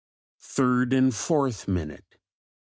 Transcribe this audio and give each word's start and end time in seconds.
Third 0.39 0.93
and 0.93 1.13
fourth 1.13 1.67
minute. 1.67 2.17